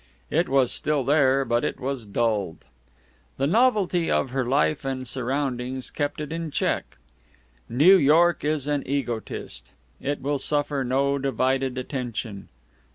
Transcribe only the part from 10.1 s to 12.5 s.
will suffer no divided attention.